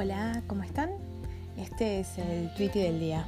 [0.00, 0.90] Hola, ¿cómo están?
[1.56, 3.26] Este es el tweet del día.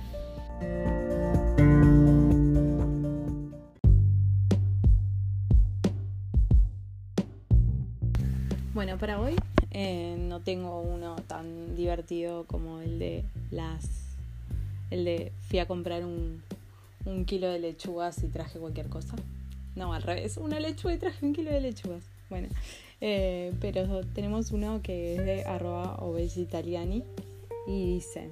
[8.73, 9.35] Bueno, para hoy
[9.73, 14.17] eh, no tengo uno tan divertido como el de las.
[14.91, 16.41] El de fui a comprar un,
[17.05, 19.17] un kilo de lechugas y traje cualquier cosa.
[19.75, 22.05] No, al revés, una lechuga y traje un kilo de lechugas.
[22.31, 22.49] Bueno,
[23.01, 27.03] eh, pero tenemos uno que es de arroba obesitaliani
[27.67, 28.31] y dice,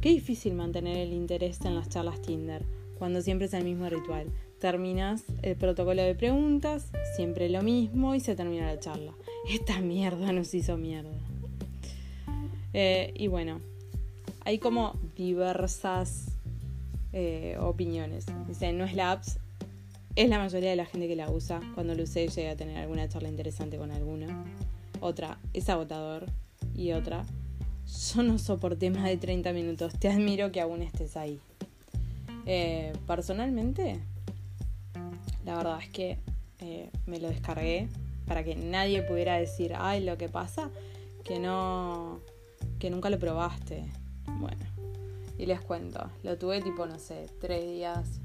[0.00, 2.62] qué difícil mantener el interés en las charlas Tinder
[2.98, 4.26] cuando siempre es el mismo ritual.
[4.60, 9.14] Terminas el protocolo de preguntas, siempre lo mismo y se termina la charla.
[9.48, 11.18] Esta mierda nos hizo mierda.
[12.74, 13.60] Eh, y bueno,
[14.44, 16.26] hay como diversas
[17.14, 18.26] eh, opiniones.
[18.46, 19.38] Dice, no es la apps,
[20.16, 21.60] es la mayoría de la gente que la usa.
[21.74, 24.26] Cuando lo usé llega a tener alguna charla interesante con alguno.
[25.00, 26.26] Otra, es agotador.
[26.74, 27.24] Y otra,
[28.14, 29.94] yo no soporté más de 30 minutos.
[29.98, 31.40] Te admiro que aún estés ahí.
[32.46, 34.00] Eh, personalmente,
[35.44, 36.18] la verdad es que
[36.60, 37.88] eh, me lo descargué
[38.26, 40.70] para que nadie pudiera decir, ay, lo que pasa,
[41.24, 42.20] que no,
[42.78, 43.84] que nunca lo probaste.
[44.38, 44.64] Bueno,
[45.38, 48.20] y les cuento, lo tuve tipo, no sé, tres días,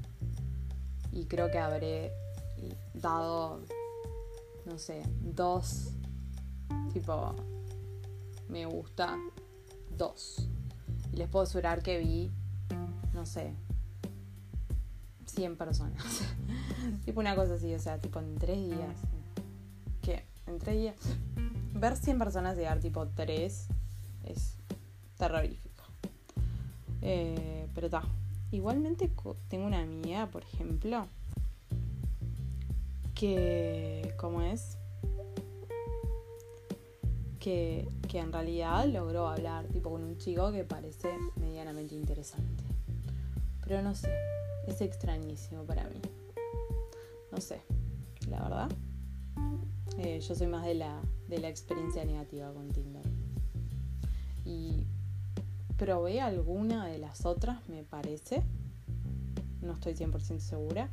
[1.16, 2.12] y creo que habré
[2.92, 3.60] dado,
[4.66, 5.92] no sé, dos,
[6.92, 7.34] tipo,
[8.50, 9.16] me gusta,
[9.96, 10.46] dos.
[11.12, 12.30] Y les puedo asegurar que vi,
[13.14, 13.54] no sé,
[15.24, 16.04] 100 personas.
[17.06, 18.96] tipo una cosa así, o sea, tipo en tres días.
[20.02, 20.26] ¿Qué?
[20.46, 20.96] En tres días.
[21.72, 23.68] Ver 100 personas dar tipo tres
[24.24, 24.56] es
[25.16, 25.82] terrorífico.
[27.00, 28.02] Eh, pero está.
[28.50, 29.10] Igualmente
[29.48, 31.06] tengo una amiga, por ejemplo,
[33.14, 34.78] que, ¿cómo es?
[37.40, 42.64] Que, que en realidad logró hablar tipo con un chico que parece medianamente interesante.
[43.64, 44.10] Pero no sé,
[44.66, 46.00] es extrañísimo para mí.
[47.32, 47.60] No sé,
[48.28, 48.70] la verdad.
[49.98, 53.02] Eh, yo soy más de la, de la experiencia negativa con Tinder.
[54.44, 54.86] Y
[55.76, 58.42] probé alguna de las otras, me parece.
[59.60, 60.90] No estoy 100% segura.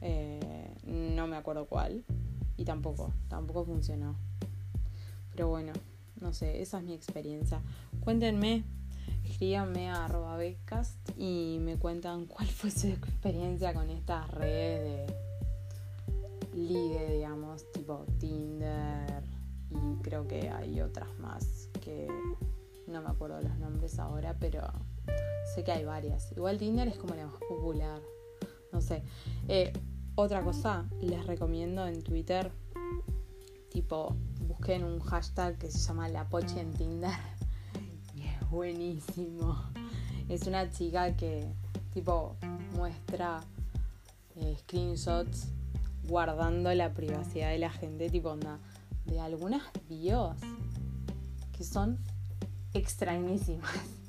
[0.00, 2.04] Eh, no me acuerdo cuál.
[2.56, 4.16] Y tampoco, tampoco funcionó.
[5.32, 5.72] Pero bueno,
[6.20, 7.60] no sé, esa es mi experiencia.
[8.00, 8.64] Cuéntenme,
[9.24, 17.12] escríbanme a becast y me cuentan cuál fue su experiencia con estas redes de ligue,
[17.12, 19.24] digamos, tipo Tinder.
[19.70, 22.06] Y creo que hay otras más que
[22.86, 24.62] no me acuerdo los nombres ahora, pero
[25.54, 26.32] sé que hay varias.
[26.32, 28.00] Igual Tinder es como la más popular.
[28.72, 29.02] No sé.
[29.48, 29.72] Eh,
[30.16, 32.50] otra cosa, les recomiendo en Twitter,
[33.70, 37.10] tipo, busquen un hashtag que se llama La Poche en Tinder.
[38.14, 39.56] Y es buenísimo.
[40.28, 41.52] Es una chica que,
[41.92, 42.36] tipo,
[42.76, 43.40] muestra
[44.36, 45.48] eh, screenshots
[46.06, 48.60] guardando la privacidad de la gente, tipo, onda,
[49.04, 50.36] de algunas bios
[51.56, 51.98] que son
[52.74, 53.70] extrañísimas.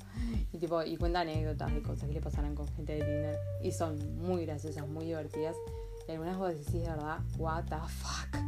[0.52, 3.38] Y, tipo, y cuenta anécdotas de cosas que le pasaron con gente de Tinder.
[3.62, 5.54] Y son muy graciosas, muy divertidas.
[6.08, 8.42] Y algunas vos decís de verdad, what the fuck.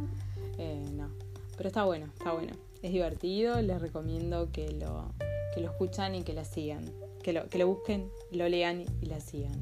[0.57, 1.09] Eh, no.
[1.55, 2.53] Pero está bueno, está bueno.
[2.81, 5.13] Es divertido, les recomiendo que lo,
[5.53, 6.91] que lo escuchan y que la sigan.
[7.21, 9.61] Que lo, que lo busquen, lo lean y la sigan.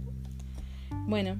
[1.07, 1.39] Bueno,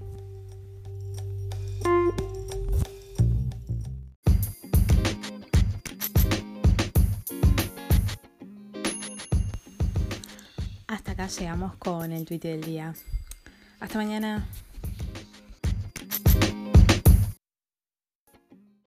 [10.97, 12.95] Hasta acá llegamos con el tweet del día.
[13.79, 14.47] Hasta mañana.